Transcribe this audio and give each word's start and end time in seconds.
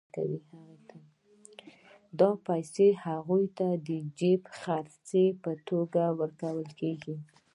دا 2.19 2.29
پیسې 2.47 2.87
هغوی 3.05 3.45
ته 3.57 3.67
د 3.87 3.89
جېب 4.19 4.41
خرچۍ 4.59 5.27
په 5.43 5.51
توګه 5.67 6.03
ورکول 6.19 6.67
کېږي 6.79 7.15